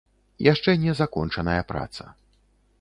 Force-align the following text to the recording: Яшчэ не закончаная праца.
Яшчэ 0.45 0.75
не 0.85 0.95
закончаная 1.01 1.61
праца. 1.73 2.03